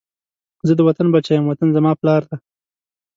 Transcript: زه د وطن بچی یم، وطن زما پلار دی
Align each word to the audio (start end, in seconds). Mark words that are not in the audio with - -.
زه 0.67 0.73
د 0.77 0.81
وطن 0.87 1.07
بچی 1.13 1.33
یم، 1.37 1.45
وطن 1.47 1.69
زما 1.75 1.91
پلار 1.99 2.21
دی 2.29 2.37